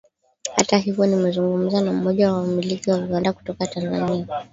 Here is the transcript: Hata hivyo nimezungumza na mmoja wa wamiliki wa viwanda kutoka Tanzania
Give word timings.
Hata 0.55 0.77
hivyo 0.77 1.05
nimezungumza 1.05 1.81
na 1.81 1.93
mmoja 1.93 2.33
wa 2.33 2.37
wamiliki 2.41 2.91
wa 2.91 2.99
viwanda 2.99 3.33
kutoka 3.33 3.67
Tanzania 3.67 4.27